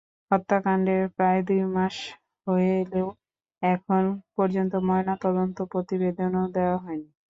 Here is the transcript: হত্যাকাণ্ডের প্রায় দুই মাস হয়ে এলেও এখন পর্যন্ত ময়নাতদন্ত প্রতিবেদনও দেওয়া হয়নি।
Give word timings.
হত্যাকাণ্ডের 0.31 1.03
প্রায় 1.15 1.41
দুই 1.47 1.61
মাস 1.75 1.95
হয়ে 2.47 2.71
এলেও 2.81 3.07
এখন 3.63 4.03
পর্যন্ত 4.35 4.73
ময়নাতদন্ত 4.87 5.57
প্রতিবেদনও 5.71 6.43
দেওয়া 6.55 6.77
হয়নি। 6.77 7.09